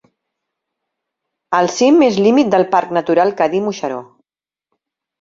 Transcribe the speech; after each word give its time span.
El 1.59 1.69
cim 1.75 2.01
és 2.09 2.19
límit 2.29 2.51
del 2.57 2.67
parc 2.75 2.99
natural 3.01 3.37
Cadí-Moixeró. 3.45 4.05